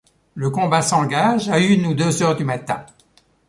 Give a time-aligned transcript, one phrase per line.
[0.33, 2.87] Le combat s'engage à une ou deux heures du matin.